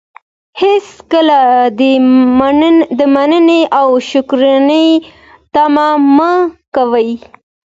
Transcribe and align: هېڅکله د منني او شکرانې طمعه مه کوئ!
هېڅکله 0.61 1.39
د 2.97 2.99
منني 3.15 3.61
او 3.79 3.87
شکرانې 4.09 4.87
طمعه 5.53 5.91
مه 6.15 6.31
کوئ! 6.75 7.11